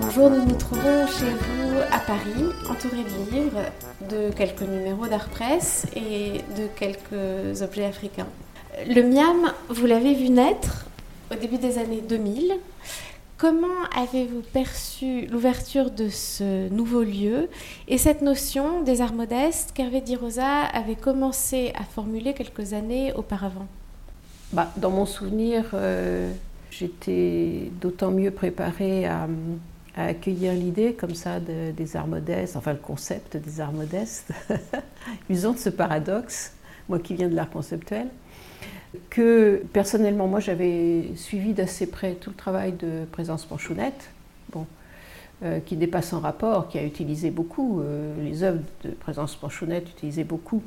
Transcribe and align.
Bonjour, 0.00 0.28
nous 0.28 0.44
nous 0.44 0.56
trouvons 0.56 1.06
chez 1.06 1.30
vous 1.30 1.78
à 1.92 2.00
Paris, 2.00 2.50
entourés 2.68 3.04
de 3.04 3.30
livres, 3.30 3.60
de 4.10 4.34
quelques 4.34 4.62
numéros 4.62 5.06
d'art 5.06 5.28
presse 5.28 5.86
et 5.94 6.38
de 6.58 6.66
quelques 6.74 7.62
objets 7.62 7.84
africains. 7.84 8.26
Le 8.88 9.02
Miam, 9.02 9.52
vous 9.68 9.86
l'avez 9.86 10.14
vu 10.14 10.28
naître 10.28 10.86
au 11.30 11.36
début 11.36 11.58
des 11.58 11.78
années 11.78 12.00
2000. 12.00 12.54
Comment 13.36 13.84
avez-vous 13.96 14.42
perçu 14.52 15.26
l'ouverture 15.26 15.92
de 15.92 16.08
ce 16.08 16.68
nouveau 16.70 17.04
lieu 17.04 17.48
et 17.86 17.96
cette 17.96 18.22
notion 18.22 18.82
des 18.82 19.02
arts 19.02 19.14
modestes 19.14 19.70
qu'Hervé 19.72 20.00
Di 20.00 20.16
Rosa 20.16 20.62
avait 20.62 20.96
commencé 20.96 21.72
à 21.78 21.84
formuler 21.84 22.34
quelques 22.34 22.72
années 22.72 23.12
auparavant? 23.12 23.68
Bah, 24.52 24.72
Dans 24.78 24.90
mon 24.90 25.06
souvenir, 25.06 25.64
euh, 25.74 26.32
j'étais 26.72 27.70
d'autant 27.80 28.10
mieux 28.10 28.30
préparée 28.30 29.06
à, 29.06 29.28
accueillir 29.94 30.54
l'idée 30.54 30.94
comme 30.94 31.14
ça 31.14 31.38
des 31.38 31.96
arts 31.96 32.06
modestes, 32.06 32.56
enfin 32.56 32.72
le 32.72 32.78
concept 32.78 33.36
des 33.36 33.60
arts 33.60 33.74
modestes, 33.74 34.32
usant 35.28 35.52
de 35.52 35.58
ce 35.58 35.68
paradoxe, 35.68 36.54
moi 36.88 36.98
qui 36.98 37.14
viens 37.14 37.28
de 37.28 37.34
l'art 37.34 37.50
conceptuel 37.50 38.08
que 39.10 39.62
personnellement, 39.72 40.26
moi 40.26 40.40
j'avais 40.40 41.10
suivi 41.16 41.54
d'assez 41.54 41.86
près 41.86 42.14
tout 42.14 42.30
le 42.30 42.36
travail 42.36 42.72
de 42.72 43.04
Présence 43.10 43.44
Panchounette, 43.44 44.10
bon, 44.50 44.66
euh, 45.42 45.60
qui 45.60 45.76
pas 45.86 46.02
sans 46.02 46.20
rapport, 46.20 46.68
qui 46.68 46.78
a 46.78 46.84
utilisé 46.84 47.30
beaucoup, 47.30 47.80
euh, 47.80 48.14
les 48.22 48.42
œuvres 48.42 48.60
de 48.84 48.90
Présence 48.90 49.34
Panchounette 49.36 49.88
utilisaient 49.90 50.24
beaucoup 50.24 50.62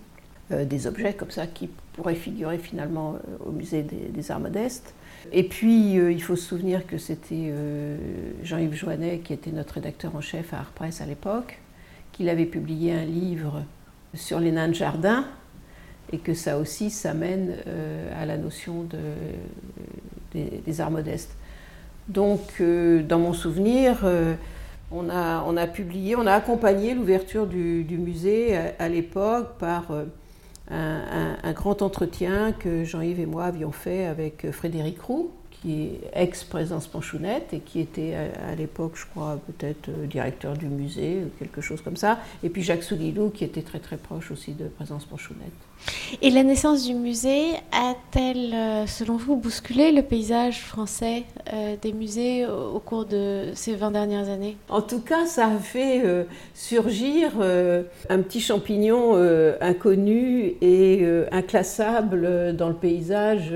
des 0.52 0.86
objets 0.86 1.14
comme 1.14 1.32
ça 1.32 1.48
qui 1.48 1.70
pourraient 1.94 2.16
figurer 2.16 2.58
finalement 2.58 3.16
au 3.46 3.52
musée 3.52 3.84
des, 3.84 4.32
Arts 4.32 4.40
Modestes. 4.40 4.94
Et 5.32 5.44
puis 5.44 5.94
il 5.94 6.22
faut 6.22 6.36
se 6.36 6.48
souvenir 6.48 6.86
que 6.86 7.00
c'était 7.00 7.52
Jean-Yves 8.44 8.76
Joannet 8.76 9.20
qui 9.20 9.34
était 9.34 9.52
notre 9.52 9.76
rédacteur 9.76 10.16
en 10.16 10.22
chef 10.22 10.54
à 10.54 10.58
Art 10.58 10.72
Press 10.76 11.02
à 11.02 11.08
l'époque, 11.08 11.58
qu'il 12.12 12.30
avait 12.30 12.46
publié 12.46 12.94
un 12.94 13.06
livre 13.06 13.64
sur 14.14 14.40
les 14.40 14.52
nains 14.52 14.68
de 14.68 14.74
jardin, 14.74 15.26
et 16.12 16.18
que 16.18 16.34
ça 16.34 16.58
aussi, 16.58 16.90
ça 16.90 17.14
mène 17.14 17.56
euh, 17.68 18.22
à 18.22 18.26
la 18.26 18.38
notion 18.38 18.84
de, 18.84 18.98
des, 20.66 20.82
arts 20.82 20.92
modestes. 20.92 21.36
Donc, 22.08 22.42
euh, 22.62 23.02
dans 23.02 23.20
mon 23.20 23.34
souvenir, 23.34 24.02
euh, 24.04 24.36
on, 24.92 25.10
a, 25.10 25.44
on 25.48 25.58
a 25.58 25.66
publié, 25.66 26.16
on 26.16 26.28
a 26.28 26.34
accompagné 26.34 26.94
l'ouverture 26.94 27.48
du, 27.48 27.84
du, 27.84 27.98
musée 27.98 28.56
à, 28.78 28.88
l'époque 28.88 29.58
par 29.58 29.86
un, 30.72 31.54
grand 31.54 31.82
entretien 31.82 32.52
que 32.52 32.84
Jean-Yves 32.84 33.20
et 33.20 33.26
moi 33.26 33.46
avions 33.46 33.72
fait 33.72 34.06
avec 34.06 34.50
Frédéric 34.52 35.02
Roux, 35.02 35.32
qui 35.52 35.84
est 35.84 36.02
ex-présence 36.14 36.88
Panchounette 36.88 37.54
et 37.54 37.60
qui 37.60 37.80
était 37.80 38.16
à, 38.16 38.56
l'époque, 38.56 38.94
je 38.96 39.06
crois, 39.06 39.40
peut-être 39.48 39.90
directeur 40.08 40.58
du 40.58 40.68
musée 40.68 41.24
ou 41.26 41.30
quelque 41.40 41.62
chose 41.62 41.82
comme 41.82 41.98
ça. 41.98 42.20
Et 42.44 42.50
puis 42.50 42.62
Jacques 42.62 42.84
Souguilou, 42.84 43.30
qui 43.30 43.44
était 43.44 43.62
très 43.62 43.80
très 43.80 43.98
proche 43.98 44.32
aussi 44.32 44.54
de 44.54 44.68
présence 44.68 45.06
Panchounette. 45.06 45.52
Et 46.22 46.30
la 46.30 46.44
naissance 46.44 46.86
du 46.86 46.94
musée 46.94 47.54
a-t-elle, 47.72 48.54
euh, 48.54 48.88
selon 48.88 49.18
vous, 49.18 49.36
bousculé 49.36 49.92
le 49.92 50.02
paysage 50.02 50.62
français 50.62 51.24
euh, 51.54 51.76
des 51.82 51.94
musées 51.94 52.46
au, 52.46 52.80
cours 52.80 53.06
de 53.06 53.52
ces 53.54 53.76
20 53.76 53.92
dernières 53.92 54.30
années? 54.30 54.58
En 54.70 54.82
tout 54.82 55.02
cas, 55.02 55.26
ça 55.26 55.48
a 55.48 55.58
fait 55.58 56.06
euh, 56.06 56.24
surgir 56.54 57.32
un 57.40 58.22
petit 58.22 58.42
champignon 58.42 59.16
inconnu 59.62 60.56
et 60.62 61.06
inclassable 61.32 62.56
dans 62.56 62.70
le 62.70 62.76
paysage 62.76 63.54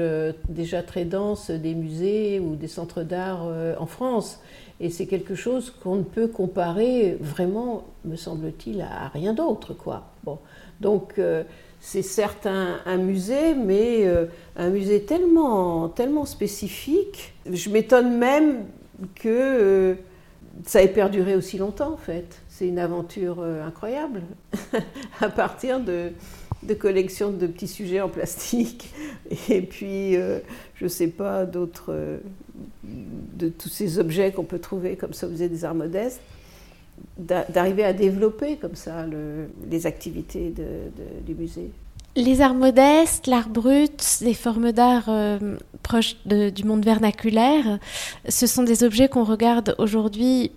déjà 0.47 0.83
très 0.83 1.05
dense 1.05 1.51
des 1.51 1.75
musées 1.75 2.39
ou 2.39 2.55
des 2.55 2.67
centres 2.67 3.03
d'art 3.03 3.47
en 3.79 3.85
France. 3.85 4.39
Et 4.79 4.89
c'est 4.89 5.07
quelque 5.07 5.35
chose 5.35 5.71
qu'on 5.71 5.97
ne 5.97 6.03
peut 6.03 6.27
comparer 6.27 7.17
vraiment, 7.19 7.83
me 8.05 8.15
semble-t-il, 8.15 8.81
à 8.81 9.09
rien 9.09 9.33
d'autre. 9.33 9.73
Quoi. 9.73 10.03
Bon. 10.23 10.39
Donc, 10.79 11.19
c'est 11.81 12.01
certes 12.01 12.45
un, 12.45 12.97
musée, 12.97 13.53
mais 13.55 14.05
euh, 14.05 14.25
un 14.55 14.69
musée 14.69 15.03
tellement, 15.03 15.89
tellement 15.89 16.25
spécifique. 16.25 17.33
Je 17.49 17.69
m'étonne 17.69 18.17
même 18.17 18.65
que 19.15 19.29
euh, 19.29 19.95
ça 20.65 20.83
ait 20.83 20.89
perduré 20.89 21.35
aussi 21.35 21.57
longtemps, 21.57 21.93
en 21.93 21.97
fait. 21.97 22.41
C'est 22.49 22.67
une 22.67 22.79
aventure 22.79 23.37
euh, 23.39 23.65
incroyable, 23.65 24.23
à 25.21 25.29
partir 25.29 25.79
de, 25.79 26.11
de 26.63 26.73
collections 26.73 27.31
de 27.31 27.47
petits 27.47 27.67
sujets 27.67 28.01
en 28.01 28.09
plastique, 28.09 28.93
et 29.49 29.61
puis, 29.61 30.15
je 30.15 30.83
ne 30.83 30.89
sais 30.89 31.07
pas, 31.07 31.45
d'autres, 31.45 32.19
de 32.83 33.47
tous 33.47 33.69
ces 33.69 33.99
objets 33.99 34.33
qu'on 34.33 34.43
peut 34.43 34.59
trouver 34.59 34.97
comme 34.97 35.13
ça 35.13 35.27
au 35.27 35.29
musée 35.29 35.47
des 35.47 35.63
arts 35.63 35.75
modestes 35.75 36.21
d'arriver 37.17 37.83
à 37.83 37.93
développer 37.93 38.57
comme 38.57 38.75
ça 38.75 39.05
les 39.69 39.85
activités 39.85 40.53
du 41.25 41.35
musée. 41.35 41.71
Les 42.15 42.41
arts 42.41 42.55
modestes, 42.55 43.27
l'art 43.27 43.49
brut, 43.49 44.19
des 44.21 44.33
formes 44.33 44.71
d'art 44.71 45.05
euh, 45.09 45.57
proches 45.83 46.17
du 46.25 46.63
monde 46.63 46.83
vernaculaire, 46.83 47.79
ce 48.27 48.47
sont 48.47 48.63
des 48.63 48.83
objets 48.83 49.07
qu'on 49.07 49.23
regarde 49.23 49.75
aujourd'hui 49.77 50.51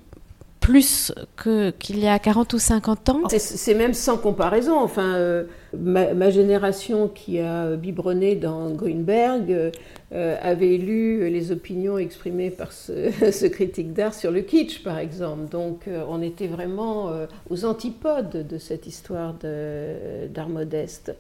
plus 0.60 1.12
qu'il 1.36 1.98
y 1.98 2.08
a 2.08 2.18
40 2.18 2.52
ou 2.54 2.58
50 2.58 3.08
ans. 3.10 3.20
C'est 3.28 3.74
même 3.74 3.94
sans 3.94 4.16
comparaison. 4.16 4.78
Enfin, 4.78 5.14
euh, 5.14 5.44
ma, 5.78 6.30
génération 6.30 7.08
qui 7.08 7.38
a 7.40 7.76
biberonné 7.76 8.36
dans 8.36 8.70
Grünberg 8.70 9.72
euh, 10.12 10.36
avait 10.40 10.76
lu 10.76 11.28
les 11.30 11.52
opinions 11.52 11.98
exprimées 11.98 12.50
par 12.50 12.72
ce, 12.72 13.46
critique 13.46 13.92
d'art 13.92 14.14
sur 14.14 14.30
le 14.30 14.40
kitsch, 14.42 14.82
par 14.82 14.98
exemple. 14.98 15.48
Donc, 15.50 15.88
euh, 15.88 16.04
on 16.08 16.22
était 16.22 16.46
vraiment 16.46 17.10
aux 17.50 17.64
antipodes 17.64 18.46
de 18.46 18.58
cette 18.58 18.86
histoire 18.86 19.34
d'art 19.34 20.48
modeste. 20.48 21.14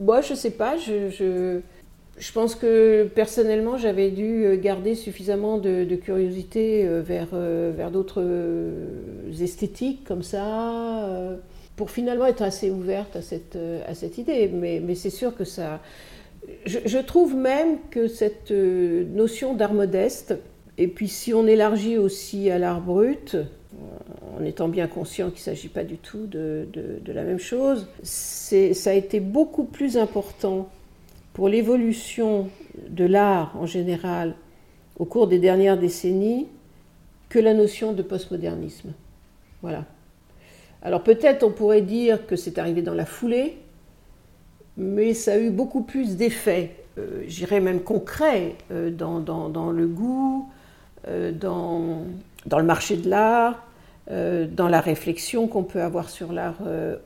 Moi, 0.00 0.20
je 0.20 0.32
ne 0.32 0.38
sais 0.38 0.52
pas, 0.52 0.76
je 2.20 2.32
pense 2.32 2.54
que 2.54 3.04
personnellement, 3.14 3.78
j'avais 3.78 4.10
dû 4.10 4.44
euh, 4.44 4.56
garder 4.60 4.94
suffisamment 4.94 5.56
de, 5.58 5.96
curiosité 5.96 6.86
euh, 6.86 7.00
vers, 7.00 7.28
euh, 7.32 7.72
vers 7.74 7.90
d'autres 7.90 8.22
esthétiques 9.40 10.04
comme 10.04 10.22
ça, 10.22 11.38
pour 11.80 11.90
finalement 11.90 12.26
être 12.26 12.42
assez 12.42 12.70
ouverte 12.70 13.16
à 13.16 13.22
cette, 13.22 13.56
cette 13.94 14.18
idée. 14.18 14.48
Mais, 14.48 14.94
c'est 14.94 15.08
sûr 15.08 15.34
que 15.34 15.44
ça... 15.44 15.80
Je, 16.66 16.98
trouve 16.98 17.34
même 17.34 17.78
que 17.90 18.06
cette 18.06 18.50
notion 18.50 19.54
d'art 19.54 19.72
modeste, 19.72 20.34
et 20.76 20.88
puis 20.88 21.08
si 21.08 21.32
on 21.32 21.46
élargit 21.46 21.96
aussi 21.96 22.50
à 22.50 22.58
l'art 22.58 22.82
brut, 22.82 23.34
en 24.38 24.44
étant 24.44 24.68
bien 24.68 24.88
conscient 24.88 25.30
qu'il 25.30 25.38
ne 25.38 25.56
s'agit 25.56 25.68
pas 25.68 25.84
du 25.84 25.96
tout 25.96 26.26
de 26.26 26.66
la 27.06 27.22
même 27.22 27.38
chose, 27.38 27.86
ça 28.02 28.90
a 28.90 28.92
été 28.92 29.18
beaucoup 29.18 29.64
plus 29.64 29.96
important 29.96 30.68
pour 31.32 31.48
l'évolution 31.48 32.50
de 32.90 33.06
l'art 33.06 33.56
en 33.58 33.64
général 33.64 34.34
au 34.98 35.06
cours 35.06 35.28
des 35.28 35.38
dernières 35.38 35.78
décennies 35.78 36.46
que 37.30 37.38
la 37.38 37.54
notion 37.54 37.94
de 37.94 38.02
postmodernisme. 38.02 38.92
Voilà. 39.62 39.86
Alors 40.82 41.02
peut-être 41.02 41.42
on 41.42 41.50
pourrait 41.50 41.82
dire 41.82 42.26
que 42.26 42.36
c'est 42.36 42.58
arrivé 42.58 42.82
dans 42.82 42.94
la 42.94 43.04
foulée, 43.04 43.58
mais 44.76 45.14
ça 45.14 45.34
a 45.34 45.38
eu 45.38 45.50
beaucoup 45.50 45.82
plus 45.82 46.16
d'effets, 46.16 46.74
euh, 46.98 47.22
j'irais 47.26 47.60
même 47.60 47.80
concrets, 47.82 48.56
euh, 48.72 48.90
dans, 48.90 49.72
le 49.72 49.86
goût, 49.86 50.48
euh, 51.06 51.32
dans, 51.32 52.04
le 52.50 52.62
marché 52.62 52.96
de 52.96 53.08
l'art, 53.08 53.66
dans 54.10 54.66
la 54.68 54.80
réflexion 54.80 55.46
qu'on 55.46 55.62
peut 55.62 55.82
avoir 55.82 56.10
sur 56.10 56.32
l'art 56.32 56.56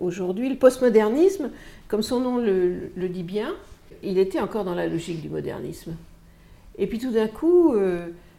aujourd'hui. 0.00 0.48
Le 0.48 0.56
postmodernisme, 0.56 1.50
comme 1.86 2.00
son 2.00 2.18
nom 2.18 2.38
le 2.38 3.08
dit 3.10 3.22
bien, 3.22 3.52
il 4.02 4.16
était 4.16 4.40
encore 4.40 4.64
dans 4.64 4.74
la 4.74 4.86
logique 4.86 5.20
du 5.20 5.28
modernisme. 5.28 5.96
Et 6.78 6.86
puis 6.86 6.98
tout 6.98 7.10
d'un 7.10 7.26
coup, 7.26 7.74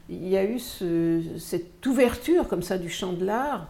il 0.09 0.27
y 0.27 0.35
a 0.35 0.43
eu 0.43 0.57
cette 0.57 1.85
ouverture 1.85 2.47
comme 2.47 2.63
ça 2.63 2.79
du 2.79 2.89
champ 2.89 3.13
de 3.13 3.23
l'art. 3.23 3.67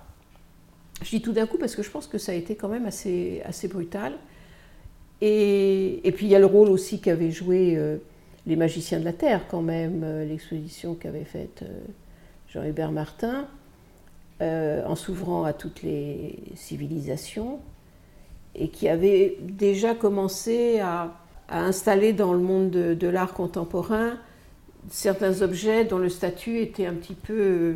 Je 1.02 1.10
dis 1.10 1.22
tout 1.22 1.34
d'un 1.34 1.46
coup 1.46 1.58
parce 1.58 1.76
que 1.76 1.84
je 1.84 1.90
pense 1.90 2.08
que 2.08 2.18
ça 2.18 2.32
a 2.32 2.36
été 2.36 2.56
quand 2.56 2.70
même 2.70 2.86
assez, 2.86 3.42
assez 3.46 3.68
brutal. 3.68 4.14
Et, 5.22 6.12
puis 6.16 6.26
il 6.26 6.30
y 6.30 6.36
a 6.36 6.40
le 6.40 6.46
rôle 6.46 6.70
aussi 6.70 7.00
qu'avaient 7.00 7.32
joué 7.32 7.76
euh, 7.78 7.98
les 8.46 8.56
magiciens 8.56 9.00
de 9.00 9.06
la 9.06 9.14
Terre 9.14 9.48
quand 9.50 9.62
même, 9.62 10.02
euh, 10.04 10.26
l'exposition 10.26 10.94
qu'avait 10.94 11.24
faite 11.24 11.64
Jean-Hubert 12.50 12.92
Martin, 12.92 13.48
en 14.42 14.96
s'ouvrant 14.96 15.46
à 15.46 15.54
toutes 15.54 15.82
les 15.82 16.38
civilisations, 16.56 17.60
et 18.54 18.68
qui 18.68 18.90
avait 18.90 19.38
déjà 19.42 19.96
commencé 19.96 20.80
à, 20.80 21.16
à 21.48 21.64
installer 21.64 22.14
dans 22.14 22.34
le 22.34 22.40
monde 22.40 22.72
de, 22.72 23.08
l'art 23.08 23.34
contemporain 23.34 24.18
certains 24.90 25.42
objets 25.42 25.86
dont 25.86 25.98
le 25.98 26.10
statut 26.10 26.60
était 26.60 26.86
un 26.86 26.94
petit 26.94 27.16
peu 27.16 27.34
euh, 27.34 27.76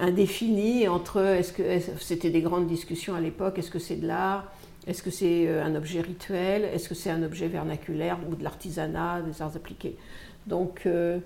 indéfini 0.00 0.88
entre 0.88 1.20
est-ce 1.20 1.52
que 1.52 1.62
c'était 2.00 2.30
des 2.30 2.40
grandes 2.40 2.66
discussions 2.66 3.14
à 3.14 3.20
l'époque 3.20 3.58
est-ce 3.58 3.70
que 3.70 3.78
c'est 3.78 3.96
de 3.96 4.06
l'art 4.06 4.50
est-ce 4.86 5.02
que 5.02 5.10
c'est 5.10 5.46
euh, 5.46 5.64
un 5.64 5.74
objet 5.74 6.00
rituel 6.00 6.64
est-ce 6.64 6.88
que 6.88 6.94
c'est 6.94 7.10
un 7.10 7.22
objet 7.22 7.48
vernaculaire 7.48 8.18
ou 8.30 8.34
de 8.34 8.42
l'artisanat 8.42 9.22
des 9.22 9.42
arts 9.42 9.56
appliqués. 9.56 9.96
Donc 10.46 10.82
euh, 10.86 11.18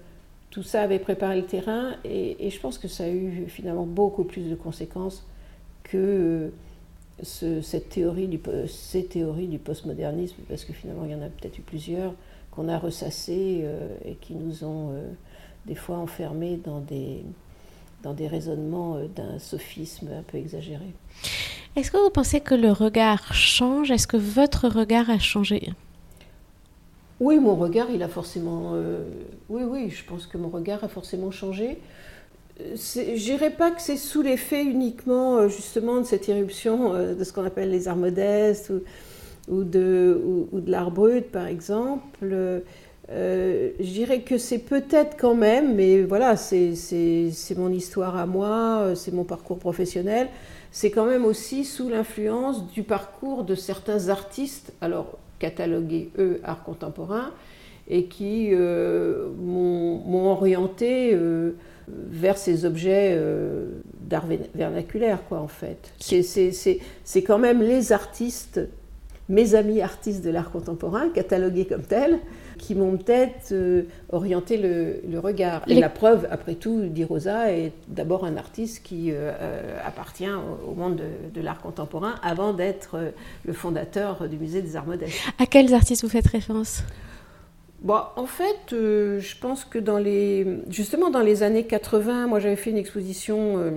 tout 0.51 0.63
ça 0.63 0.83
avait 0.83 0.99
préparé 0.99 1.41
le 1.41 1.47
terrain 1.47 1.93
et, 2.05 2.51
je 2.51 2.61
pense 2.61 2.79
que 2.79 2.89
ça 2.89 3.05
a 3.05 3.09
eu 3.09 3.47
finalement 3.49 3.87
beaucoup 3.87 4.25
plus 4.25 4.51
de 4.51 4.55
conséquences 4.55 5.27
que 5.85 6.53
cette 7.23 7.91
théorie 7.91 8.41
ces 8.69 9.05
théories 9.05 9.47
du 9.47 9.59
postmodernisme, 9.59 10.37
parce 10.49 10.65
que 10.65 10.73
finalement 10.73 11.05
il 11.05 11.13
y 11.13 11.15
en 11.15 11.23
a 11.23 11.29
peut-être 11.29 11.59
eu 11.59 11.63
plusieurs 11.63 12.13
qu'on 12.51 12.69
a 12.69 12.79
ressassées 12.79 13.65
et 14.05 14.15
qui 14.17 14.35
nous 14.35 14.65
ont 14.65 14.93
des 15.67 15.75
fois 15.77 15.97
enfermés 15.99 16.59
dans 16.65 16.81
des, 16.81 17.23
dans 18.05 18.13
des 18.13 18.29
raisonnements 18.29 18.99
d'un 19.17 19.39
sophisme 19.39 20.09
un 20.17 20.23
peu 20.23 20.39
exagéré. 20.39 20.95
Est-ce 21.75 21.91
que 21.91 21.97
vous 21.97 22.11
pensez 22.11 22.41
que 22.41 22.55
le 22.55 22.71
regard 22.71 23.35
change? 23.35 23.91
Est-ce 23.91 24.07
que 24.07 24.17
votre 24.17 24.69
regard 24.69 25.11
a 25.11 25.19
changé? 25.19 25.73
Oui, 27.19 27.39
mon 27.41 27.57
regard, 27.57 27.89
il 27.91 28.03
a 28.03 28.09
forcément. 28.09 28.73
Euh, 28.75 29.05
oui, 29.49 29.63
oui, 29.65 29.91
je 29.91 30.05
pense 30.05 30.27
que 30.27 30.37
mon 30.37 30.51
regard 30.51 30.85
a 30.85 30.89
forcément 30.89 31.31
changé. 31.31 31.79
Je 32.59 33.25
dirais 33.25 33.51
pas 33.51 33.71
que 33.73 33.83
c'est 33.83 33.97
sous 33.97 34.23
l'effet 34.23 34.63
uniquement 34.63 35.39
euh, 35.39 35.49
justement 35.49 36.01
de 36.01 36.05
cette 36.05 36.29
irruption 36.29 36.95
euh, 36.95 37.15
de 37.15 37.25
ce 37.25 37.33
qu'on 37.33 37.45
appelle 37.45 37.71
les 37.71 37.89
arts 37.89 37.97
modestes 37.97 38.73
ou, 39.49 39.65
de, 39.65 40.21
ou, 40.53 40.61
de 40.61 40.71
l'art 40.71 40.91
brut, 40.91 41.31
par 41.33 41.47
exemple. 41.47 42.63
Je 43.09 43.91
dirais 43.93 44.21
que 44.21 44.39
c'est 44.39 44.59
peut-être 44.59 45.17
quand 45.19 45.35
même, 45.35 45.75
mais 45.75 46.03
voilà, 46.03 46.37
c'est 46.37 46.75
mon 47.57 47.71
histoire 47.71 48.17
à 48.17 48.27
moi, 48.27 48.95
c'est 48.95 49.13
mon 49.13 49.25
parcours 49.25 49.59
professionnel 49.59 50.29
c'est 50.75 50.91
quand 50.91 51.07
même 51.07 51.25
aussi 51.25 51.65
sous 51.65 51.89
l'influence 51.89 52.67
du 52.73 52.83
parcours 52.83 53.45
de 53.45 53.55
certains 53.55 54.09
artistes, 54.09 54.73
alors 54.81 55.19
catalogués 55.39 56.11
eux 56.19 56.41
art 56.43 56.65
contemporain, 56.65 57.31
et 57.89 58.07
qui 58.07 58.49
euh, 58.53 59.29
m'ont 59.39 60.33
orienté 60.33 61.15
euh, 61.15 61.53
vers 61.87 62.37
ces 62.37 62.65
objets 62.65 63.13
euh, 63.15 63.69
d'art 64.01 64.27
vernaculaire, 64.53 65.21
quoi, 65.29 65.39
en 65.39 65.47
fait. 65.47 65.93
C'est 66.01 67.23
quand 67.23 67.39
même 67.39 67.63
les 67.63 67.93
artistes, 67.93 68.61
mes 69.29 69.55
amis 69.55 69.81
artistes 69.81 70.25
de 70.25 70.31
l'art 70.31 70.51
contemporain, 70.51 71.09
catalogués 71.11 71.67
comme 71.67 71.83
tels, 71.83 72.19
qui 72.59 72.75
m'ont 72.75 72.97
peut-être 72.97 73.53
euh, 73.53 73.83
orienté 74.11 74.57
le, 74.57 75.19
regard. 75.19 75.63
Et 75.67 75.81
la 75.81 75.89
preuve, 75.89 76.27
après 76.31 76.55
tout, 76.55 76.87
Di 76.87 77.05
Rosa 77.05 77.53
est 77.53 77.73
d'abord 77.89 78.25
un 78.25 78.37
artiste 78.37 78.83
qui 78.83 79.11
euh, 79.11 79.33
euh, 79.41 79.79
appartient 79.85 80.29
au, 80.67 80.75
monde 80.75 81.01
de, 81.35 81.41
l'art 81.41 81.61
contemporain 81.61 82.15
avant 82.23 82.53
d'être 82.53 83.13
le 83.45 83.53
fondateur 83.53 84.29
du 84.29 84.37
musée 84.37 84.63
des 84.63 84.77
arts 84.77 84.87
modestes. 84.87 85.19
À 85.39 85.47
quels 85.47 85.75
artistes 85.75 86.03
vous 86.03 86.09
faites 86.09 86.27
référence? 86.27 86.83
Bon, 87.83 88.01
en 88.17 88.27
fait, 88.27 88.71
je 88.71 89.39
pense 89.39 89.65
que 89.65 89.79
dans 89.79 89.99
les, 89.99 90.47
justement 90.71 91.11
dans 91.11 91.21
les 91.21 91.43
années 91.43 91.65
80, 91.67 92.29
moi 92.29 92.41
j'avais 92.41 92.57
fait 92.57 92.71
une 92.71 92.79
exposition 92.79 93.75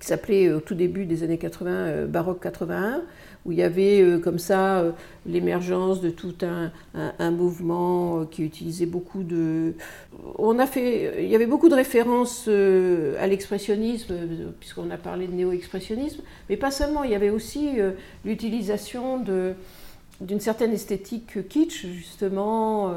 qui 0.00 0.06
s'appelait 0.06 0.52
au 0.52 0.60
tout 0.60 0.74
début 0.74 1.06
des 1.06 1.22
années 1.22 1.38
80 1.38 2.06
Baroque 2.06 2.42
81 2.42 3.02
où 3.46 3.52
il 3.52 3.58
y 3.58 3.62
avait 3.62 4.02
euh, 4.02 4.18
comme 4.18 4.38
ça 4.38 4.80
euh, 4.80 4.90
l'émergence 5.24 6.00
de 6.00 6.10
tout 6.10 6.34
un, 6.42 7.30
mouvement 7.30 8.20
euh, 8.20 8.24
qui 8.24 8.42
utilisait 8.44 8.86
beaucoup 8.86 9.22
de... 9.22 9.74
On 10.38 10.58
a 10.58 10.66
fait, 10.66 11.24
il 11.24 11.30
y 11.30 11.34
avait 11.34 11.46
beaucoup 11.46 11.68
de 11.68 11.74
références 11.74 12.48
à 12.48 13.26
l'expressionnisme, 13.26 14.14
puisqu'on 14.58 14.90
a 14.90 14.96
parlé 14.96 15.28
de 15.28 15.32
néo-expressionnisme, 15.32 16.22
mais 16.48 16.56
pas 16.56 16.70
seulement, 16.70 17.04
il 17.04 17.12
y 17.12 17.14
avait 17.14 17.30
aussi 17.30 17.78
l'utilisation 18.24 19.22
d'une 20.20 20.40
certaine 20.40 20.72
esthétique 20.72 21.48
kitsch, 21.48 21.86
justement. 21.86 22.92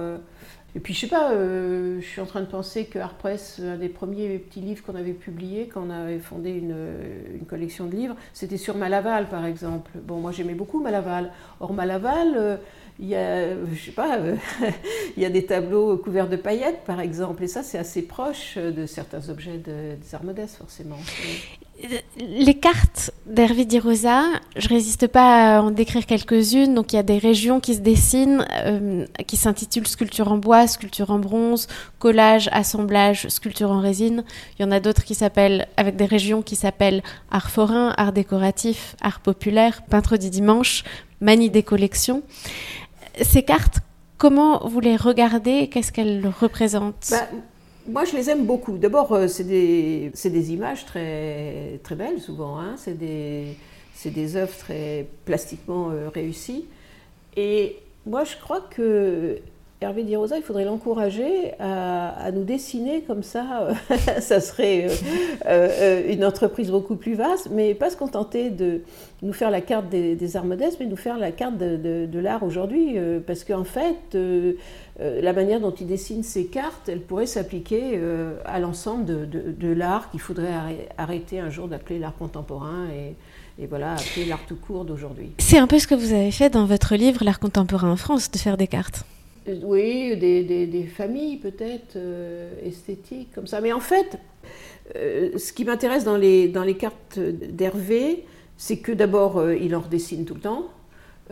Et 0.75 0.79
puis 0.79 0.93
je 0.93 1.01
sais 1.01 1.07
pas, 1.07 1.31
euh, 1.31 1.99
je 1.99 2.05
suis 2.05 2.21
en 2.21 2.25
train 2.25 2.41
de 2.41 2.45
penser 2.45 2.85
que 2.85 2.99
Art 2.99 3.15
Press, 3.15 3.59
un 3.63 3.77
des 3.77 3.89
premiers 3.89 4.37
petits 4.37 4.61
livres 4.61 4.83
qu'on 4.85 4.95
avait 4.95 5.13
publiés 5.13 5.67
quand 5.67 5.83
on 5.87 5.89
avait 5.89 6.19
fondé 6.19 6.51
une, 6.51 6.75
une 7.33 7.45
collection 7.45 7.87
de 7.87 7.95
livres, 7.95 8.15
c'était 8.33 8.57
sur 8.57 8.77
Malaval 8.77 9.29
par 9.29 9.45
exemple. 9.45 9.91
Bon, 10.03 10.17
moi 10.17 10.31
j'aimais 10.31 10.53
beaucoup 10.53 10.79
Malaval. 10.79 11.31
Or 11.59 11.73
Malaval, 11.73 12.33
euh, 12.35 12.57
il 12.99 13.07
y 13.07 13.15
a, 13.15 13.55
je 13.73 13.79
sais 13.79 13.91
pas, 13.91 14.17
euh, 14.17 14.35
il 15.17 15.23
y 15.23 15.25
a 15.25 15.29
des 15.29 15.45
tableaux 15.45 15.97
couverts 15.97 16.29
de 16.29 16.35
paillettes, 16.35 16.83
par 16.85 16.99
exemple, 16.99 17.43
et 17.43 17.47
ça, 17.47 17.63
c'est 17.63 17.77
assez 17.77 18.01
proche 18.01 18.57
de 18.57 18.85
certains 18.85 19.29
objets 19.29 19.57
de, 19.57 19.95
des 19.95 20.15
arts 20.15 20.23
modestes, 20.23 20.57
forcément. 20.57 20.97
Les 22.17 22.55
cartes 22.55 23.11
d'Hervé 23.25 23.63
Di 23.63 23.79
Rosa, 23.79 24.23
je 24.57 24.67
résiste 24.67 25.07
pas 25.07 25.57
à 25.57 25.61
en 25.61 25.71
décrire 25.71 26.05
quelques-unes. 26.05 26.75
Donc, 26.75 26.91
il 26.91 26.97
y 26.97 26.99
a 26.99 27.03
des 27.03 27.17
régions 27.17 27.61
qui 27.61 27.75
se 27.75 27.79
dessinent, 27.79 28.45
euh, 28.65 29.05
qui 29.25 29.37
s'intitulent 29.37 29.87
sculpture 29.87 30.29
en 30.29 30.37
bois, 30.37 30.67
sculpture 30.67 31.09
en 31.09 31.19
bronze, 31.19 31.67
collage, 31.97 32.49
assemblage, 32.51 33.29
sculpture 33.29 33.71
en 33.71 33.79
résine. 33.79 34.25
Il 34.57 34.63
y 34.63 34.65
en 34.65 34.71
a 34.71 34.81
d'autres 34.81 35.05
qui 35.05 35.15
s'appellent, 35.15 35.67
avec 35.77 35.95
des 35.95 36.05
régions 36.05 36.41
qui 36.41 36.57
s'appellent 36.57 37.01
art 37.31 37.49
forain, 37.49 37.93
art 37.95 38.11
décoratif, 38.11 38.97
art 39.01 39.21
populaire, 39.21 39.83
peintre 39.83 40.17
du 40.17 40.29
dimanche, 40.29 40.83
manie 41.21 41.49
des 41.49 41.63
collections. 41.63 42.23
Ces 43.21 43.43
cartes, 43.43 43.79
comment 44.17 44.67
vous 44.67 44.81
les 44.81 44.97
regardez? 44.97 45.69
Qu'est-ce 45.69 45.93
qu'elles 45.93 46.29
représentent? 46.41 47.07
Bah, 47.11 47.27
Moi, 47.89 48.05
je 48.05 48.15
les 48.15 48.29
aime 48.29 48.45
beaucoup. 48.45 48.77
D'abord, 48.77 49.11
euh, 49.13 49.27
c'est 49.27 49.45
des, 49.45 50.11
des, 50.23 50.53
images 50.53 50.85
très, 50.85 51.79
très 51.81 51.95
belles, 51.95 52.21
souvent. 52.21 52.59
Hein. 52.59 52.75
C'est 52.77 52.93
des, 52.93 53.57
des 54.05 54.35
œuvres 54.35 54.55
très 54.55 55.07
plastiquement 55.25 55.89
euh, 55.89 56.07
réussies. 56.07 56.65
Et 57.35 57.77
moi, 58.05 58.25
je 58.25 58.35
crois 58.37 58.61
que 58.61 59.39
Hervé 59.81 60.03
Di 60.03 60.17
Rosa, 60.17 60.35
il 60.35 60.43
faudrait 60.43 60.65
l'encourager 60.65 61.53
à, 61.57 62.31
nous 62.33 62.43
dessiner 62.43 63.01
comme 63.03 63.23
ça. 63.23 63.69
ça 64.19 64.41
serait 64.41 64.87
euh, 64.87 64.89
euh, 65.45 66.13
une 66.13 66.25
entreprise 66.25 66.69
beaucoup 66.69 66.97
plus 66.97 67.13
vaste, 67.13 67.47
mais 67.49 67.73
pas 67.73 67.89
se 67.89 67.95
contenter 67.95 68.49
de 68.49 68.81
nous 69.21 69.31
faire 69.31 69.49
la 69.49 69.61
carte 69.61 69.87
des, 69.87 70.35
arts 70.35 70.43
modestes, 70.43 70.81
mais 70.81 70.85
nous 70.85 70.97
faire 70.97 71.17
la 71.17 71.31
carte 71.31 71.57
de, 71.57 72.19
l'art 72.19 72.43
aujourd'hui. 72.43 72.97
Euh, 72.97 73.21
parce 73.25 73.45
qu'en 73.45 73.63
fait, 73.63 74.17
la 74.99 75.31
manière 75.31 75.61
dont 75.61 75.71
il 75.71 75.87
dessine 75.87 76.23
ces 76.23 76.47
cartes, 76.47 76.89
elle 76.89 76.99
pourrait 76.99 77.25
s'appliquer 77.25 77.97
à 78.43 78.59
l'ensemble 78.59 79.05
de, 79.05 79.71
l'art 79.71 80.11
qu'il 80.11 80.19
faudrait 80.19 80.51
arrêter 80.97 81.39
un 81.39 81.49
jour 81.49 81.69
d'appeler 81.69 81.99
l'art 81.99 82.17
contemporain 82.17 82.87
et, 82.93 83.63
et 83.63 83.67
voilà, 83.67 83.93
appeler 83.93 84.25
l'art 84.25 84.45
tout 84.45 84.57
court 84.57 84.83
d'aujourd'hui. 84.83 85.31
C'est 85.37 85.57
un 85.57 85.67
peu 85.67 85.79
ce 85.79 85.87
que 85.87 85.95
vous 85.95 86.11
avez 86.11 86.31
fait 86.31 86.49
dans 86.49 86.65
votre 86.65 86.95
livre 86.95 87.23
L'art 87.23 87.39
contemporain 87.39 87.89
en 87.89 87.95
France, 87.95 88.29
de 88.29 88.37
faire 88.37 88.57
des 88.57 88.67
cartes. 88.67 89.05
Oui, 89.63 90.17
des, 90.17 90.83
familles 90.83 91.37
peut-être 91.37 91.95
euh, 91.95 92.51
esthétiques 92.63 93.29
comme 93.33 93.47
ça. 93.47 93.61
Mais 93.61 93.73
en 93.73 93.79
fait, 93.79 94.17
euh, 94.95 95.37
ce 95.37 95.53
qui 95.53 95.65
m'intéresse 95.65 96.03
dans 96.03 96.17
les, 96.17 96.75
cartes 96.77 97.19
d'Hervé, 97.19 98.25
c'est 98.57 98.77
que 98.77 98.91
d'abord, 98.91 99.37
euh, 99.37 99.55
il 99.55 99.75
en 99.75 99.81
redessine 99.81 100.25
tout 100.25 100.35
le 100.35 100.41
temps, 100.41 100.69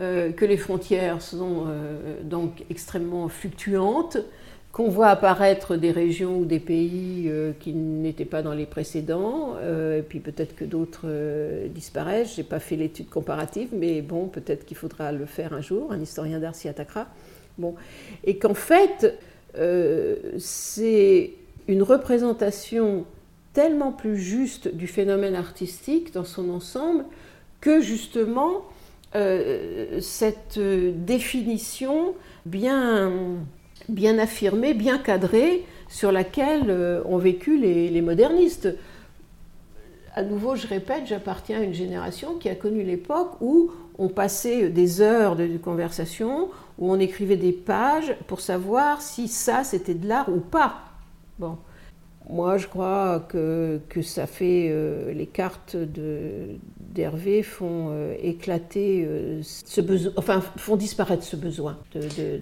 que 0.00 0.44
les 0.44 0.56
frontières 0.56 1.20
sont 1.20 1.66
donc 2.22 2.64
extrêmement 2.70 3.26
fluctuantes, 3.26 4.16
qu'on 4.70 4.88
voit 4.90 5.08
apparaître 5.08 5.74
des 5.74 5.90
régions 5.90 6.38
ou 6.38 6.44
des 6.44 6.60
pays 6.60 7.28
qui 7.58 7.72
n'étaient 7.72 8.24
pas 8.24 8.42
dans 8.42 8.54
les 8.54 8.66
précédents, 8.66 9.56
et 9.58 10.02
puis 10.02 10.20
peut-être 10.20 10.54
que 10.54 10.64
d'autres 10.64 11.08
disparaissent. 11.74 12.36
Je 12.36 12.42
n'ai 12.42 12.46
pas 12.46 12.60
fait 12.60 12.76
l'étude 12.76 13.08
comparative, 13.08 13.70
mais 13.72 14.00
bon, 14.00 14.28
peut-être 14.28 14.66
qu'il 14.66 14.76
faudra 14.76 15.10
le 15.10 15.26
faire 15.26 15.52
un 15.52 15.62
jour, 15.62 15.90
un 15.90 16.00
historien 16.00 16.38
d'art 16.38 16.54
s'y 16.54 16.68
attaquera. 16.68 17.08
Et 18.24 18.38
qu'en 18.38 18.54
fait, 18.54 19.18
euh, 19.56 20.16
c'est 20.38 21.32
une 21.66 21.82
représentation 21.82 23.04
tellement 23.52 23.92
plus 23.92 24.18
juste 24.18 24.68
du 24.68 24.86
phénomène 24.86 25.34
artistique 25.34 26.12
dans 26.12 26.24
son 26.24 26.50
ensemble 26.50 27.04
que 27.60 27.80
justement 27.80 28.62
euh, 29.16 30.00
cette 30.00 30.58
définition 30.58 32.14
bien, 32.46 33.12
bien 33.88 34.18
affirmée, 34.18 34.74
bien 34.74 34.98
cadrée, 34.98 35.64
sur 35.88 36.12
laquelle 36.12 36.66
euh, 36.68 37.02
ont 37.06 37.18
vécu 37.18 37.58
les 37.58 38.00
modernistes. 38.02 38.68
À 40.18 40.24
nouveau, 40.24 40.56
je 40.56 40.66
répète, 40.66 41.06
j'appartiens 41.06 41.60
à 41.60 41.62
une 41.62 41.74
génération 41.74 42.38
qui 42.38 42.48
a 42.48 42.56
connu 42.56 42.82
l'époque 42.82 43.40
où 43.40 43.70
on 44.00 44.08
passait 44.08 44.68
des 44.68 45.00
heures 45.00 45.36
de 45.36 45.56
conversation, 45.58 46.48
où 46.76 46.90
on 46.90 46.98
écrivait 46.98 47.36
des 47.36 47.52
pages 47.52 48.16
pour 48.26 48.40
savoir 48.40 49.00
si 49.00 49.28
ça 49.28 49.62
c'était 49.62 49.94
de 49.94 50.08
l'art 50.08 50.28
ou 50.28 50.40
pas. 50.40 50.80
Bon. 51.38 51.56
Moi, 52.28 52.58
je 52.58 52.66
crois 52.66 53.20
que, 53.28 53.80
que 53.88 54.02
ça 54.02 54.26
fait. 54.26 54.70
Euh, 54.72 55.12
les 55.12 55.26
cartes 55.26 55.76
d'Hervé 55.76 57.44
font 57.44 57.90
euh, 57.92 58.16
éclater 58.20 59.04
euh, 59.06 59.40
ce 59.44 59.80
besoin, 59.80 60.12
enfin, 60.16 60.40
font 60.40 60.74
disparaître 60.74 61.22
ce 61.22 61.36
besoin 61.36 61.78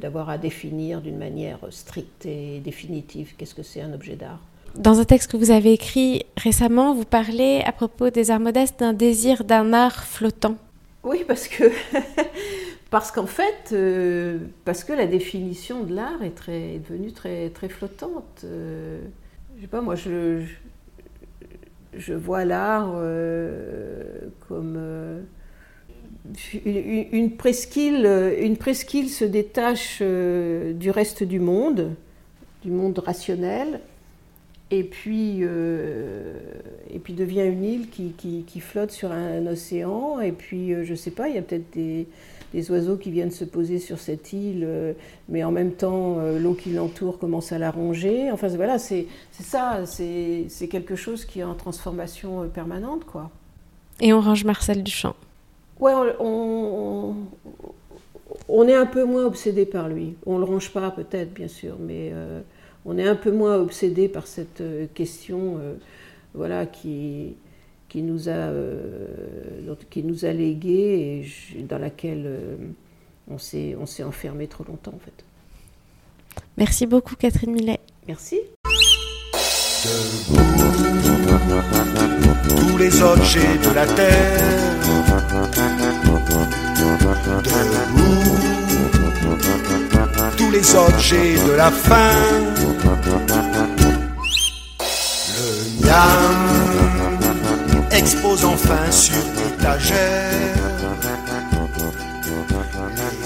d'avoir 0.00 0.30
à 0.30 0.38
définir 0.38 1.02
d'une 1.02 1.18
manière 1.18 1.58
stricte 1.68 2.24
et 2.24 2.58
définitive 2.60 3.34
qu'est-ce 3.36 3.54
que 3.54 3.62
c'est 3.62 3.82
un 3.82 3.92
objet 3.92 4.16
d'art. 4.16 4.40
Dans 4.78 5.00
un 5.00 5.04
texte 5.04 5.32
que 5.32 5.36
vous 5.36 5.50
avez 5.50 5.72
écrit 5.72 6.26
récemment, 6.36 6.94
vous 6.94 7.04
parlez 7.04 7.62
à 7.64 7.72
propos 7.72 8.10
des 8.10 8.30
arts 8.30 8.40
modestes 8.40 8.80
d'un 8.80 8.92
désir 8.92 9.44
d'un 9.44 9.72
art 9.72 10.04
flottant. 10.04 10.56
Oui, 11.04 11.24
parce 11.26 11.48
que 11.48 11.64
Parce 12.90 13.10
qu'en 13.10 13.26
fait, 13.26 13.72
euh, 13.72 14.38
parce 14.64 14.84
que 14.84 14.92
la 14.92 15.06
définition 15.06 15.82
de 15.82 15.94
l'art 15.94 16.22
est, 16.22 16.78
devenue 16.88 17.12
très, 17.12 17.50
très 17.50 17.68
flottante. 17.68 18.42
Euh, 18.44 19.00
je 19.56 19.62
sais 19.62 19.66
pas, 19.66 19.80
moi, 19.80 19.96
je, 19.96 20.44
je, 21.94 22.14
vois 22.14 22.44
l'art 22.44 22.92
euh, 22.94 24.04
comme 24.48 24.78
une, 26.64 27.06
une, 27.12 27.36
presqu'île. 27.36 28.06
Une 28.38 28.56
presqu'île 28.56 29.10
se 29.10 29.24
détache 29.24 30.00
du 30.00 30.90
reste 30.90 31.24
du 31.24 31.40
monde, 31.40 31.90
du 32.62 32.70
monde 32.70 32.96
rationnel, 33.00 33.80
et 34.70 34.84
puis, 34.84 35.42
et 35.42 36.98
puis 36.98 37.12
devient 37.14 37.44
une 37.44 37.64
île 37.64 37.88
qui, 37.88 38.12
qui, 38.12 38.42
qui, 38.44 38.60
flotte 38.60 38.90
sur 38.90 39.12
un 39.12 39.46
océan. 39.46 40.20
Et 40.20 40.32
puis, 40.32 40.74
je 40.84 40.94
sais 40.94 41.12
pas, 41.12 41.28
il 41.28 41.36
y 41.36 41.38
a 41.38 41.42
peut-être 41.42 41.72
des 41.72 42.06
des 42.52 42.70
oiseaux 42.70 42.96
qui 42.96 43.10
viennent 43.10 43.30
se 43.30 43.44
poser 43.44 43.78
sur 43.78 43.98
cette 43.98 44.32
île, 44.32 44.64
euh, 44.64 44.92
mais 45.28 45.44
en 45.44 45.50
même 45.50 45.72
temps, 45.72 46.18
euh, 46.18 46.38
l'eau 46.38 46.54
qui 46.54 46.72
l'entoure 46.72 47.18
commence 47.18 47.52
à 47.52 47.58
la 47.58 47.70
ronger. 47.70 48.30
Enfin, 48.30 48.48
voilà, 48.48 48.78
c'est 48.78 49.06
ça, 49.32 49.84
c'est 49.84 50.68
quelque 50.70 50.96
chose 50.96 51.24
qui 51.24 51.40
est 51.40 51.44
en 51.44 51.54
transformation 51.54 52.42
euh, 52.42 52.46
permanente, 52.46 53.04
quoi. 53.04 53.30
Et 54.00 54.12
on 54.12 54.20
range 54.20 54.44
Marcel 54.44 54.82
Duchamp. 54.82 55.14
Ouais, 55.80 55.92
on, 56.20 57.14
on, 58.48 58.68
est 58.68 58.74
un 58.74 58.86
peu 58.86 59.04
moins 59.04 59.24
obsédé 59.24 59.66
par 59.66 59.88
lui. 59.88 60.14
On 60.24 60.38
le 60.38 60.44
range 60.44 60.70
pas, 60.72 60.90
peut-être, 60.90 61.34
bien 61.34 61.48
sûr, 61.48 61.76
mais 61.78 62.12
on 62.86 62.96
est 62.96 63.06
un 63.06 63.16
peu 63.16 63.32
moins 63.32 63.56
obsédé 63.58 64.08
par 64.08 64.26
cette 64.26 64.62
question, 64.94 65.60
voilà, 66.34 66.64
qui 66.64 67.34
qui 67.88 68.02
nous 68.02 68.28
a, 68.28 68.32
euh, 68.32 69.74
qui 69.90 70.02
nous 70.02 70.24
a 70.24 70.32
légué 70.32 71.24
et 71.56 71.62
dans 71.62 71.78
laquelle 71.78 72.24
euh, 72.26 72.56
on 73.28 73.38
s'est, 73.38 73.76
on 73.80 73.86
s'est 73.86 74.02
enfermé 74.02 74.48
trop 74.48 74.64
longtemps 74.64 74.92
en 74.94 74.98
fait. 74.98 75.24
Merci 76.58 76.86
beaucoup 76.86 77.16
Catherine 77.16 77.52
Millet. 77.52 77.80
Merci. 78.06 78.40
tous 82.48 82.76
les 82.76 83.02
objets 83.02 83.58
de 83.64 83.74
la 83.74 83.86
terre. 83.86 84.76
Debout, 87.42 88.26
les 90.50 90.74
objets 90.74 91.34
de 91.34 91.52
la 91.52 91.70
fin. 91.70 92.12
Le 95.36 95.86
miam 95.86 96.36
expose 97.90 98.44
enfin 98.44 98.90
sur 98.90 99.24
étagère 99.48 100.56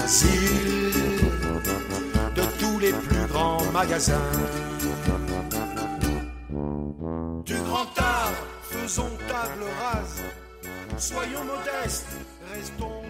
les 0.07 0.91
de 2.35 2.43
tous 2.59 2.79
les 2.79 2.93
plus 2.93 3.25
grands 3.31 3.63
magasins. 3.73 4.31
Du 7.45 7.55
grand 7.67 7.87
art, 7.97 8.33
faisons 8.69 9.09
table 9.27 9.65
rase, 9.81 10.21
soyons 10.97 11.45
modestes, 11.45 12.07
restons 12.53 13.00